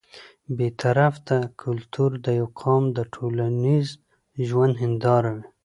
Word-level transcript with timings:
بل 0.57 0.71
طرف 0.81 1.15
ته 1.27 1.37
کلتور 1.61 2.11
د 2.25 2.27
يو 2.39 2.47
قام 2.61 2.83
د 2.97 2.99
ټولنيز 3.13 3.87
ژوند 4.47 4.73
هنداره 4.83 5.29
وي 5.35 5.45